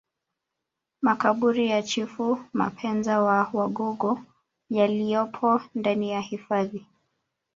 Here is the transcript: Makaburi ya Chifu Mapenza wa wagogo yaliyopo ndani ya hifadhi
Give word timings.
Makaburi 1.01 1.67
ya 1.69 1.83
Chifu 1.83 2.37
Mapenza 2.53 3.21
wa 3.21 3.49
wagogo 3.53 4.19
yaliyopo 4.69 5.61
ndani 5.75 6.09
ya 6.11 6.21
hifadhi 6.21 6.85